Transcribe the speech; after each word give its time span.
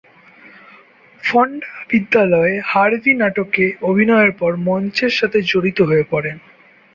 ফন্ডা 1.23 1.69
বিদ্যালয়ে 1.89 2.53
"হার্ভি" 2.65 3.13
নাটকে 3.21 3.65
অভিনয়ের 3.89 4.31
পর 4.39 4.51
মঞ্চের 4.67 5.11
সাথে 5.19 5.39
জড়িত 5.51 5.79
হয়ে 5.89 6.05
পড়েন। 6.11 6.37